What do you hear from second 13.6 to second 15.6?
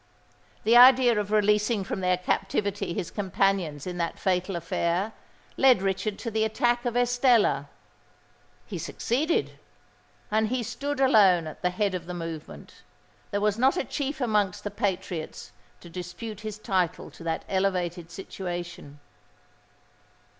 a chief amongst the patriots